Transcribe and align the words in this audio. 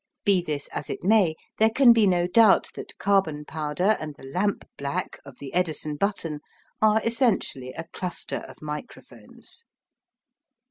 Be 0.25 0.41
this 0.41 0.67
as 0.69 0.89
it 0.89 1.03
may, 1.03 1.35
there 1.59 1.69
can 1.69 1.93
be 1.93 2.07
no 2.07 2.25
doubt 2.25 2.69
that 2.73 2.97
carbon 2.97 3.45
powder 3.45 3.97
and 3.99 4.15
the 4.15 4.23
lamp 4.23 4.65
black 4.75 5.19
of 5.23 5.37
the 5.37 5.53
Edison 5.53 5.95
button 5.95 6.39
are 6.81 6.99
essentially 7.03 7.71
a 7.73 7.85
cluster 7.93 8.37
of 8.47 8.63
microphones. 8.63 9.63